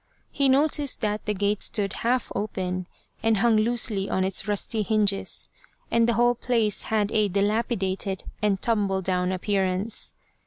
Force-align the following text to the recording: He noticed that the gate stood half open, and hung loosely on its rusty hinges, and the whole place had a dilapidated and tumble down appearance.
He 0.31 0.49
noticed 0.49 1.01
that 1.01 1.27
the 1.27 1.33
gate 1.35 1.61
stood 1.61 1.93
half 2.01 2.31
open, 2.33 2.87
and 3.21 3.37
hung 3.37 3.55
loosely 3.55 4.09
on 4.09 4.23
its 4.23 4.47
rusty 4.47 4.81
hinges, 4.81 5.47
and 5.91 6.09
the 6.09 6.13
whole 6.13 6.33
place 6.33 6.81
had 6.85 7.11
a 7.11 7.27
dilapidated 7.27 8.23
and 8.41 8.59
tumble 8.59 9.03
down 9.03 9.31
appearance. 9.31 10.15